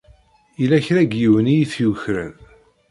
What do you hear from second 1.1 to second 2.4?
yiwen i yi-t-yukren.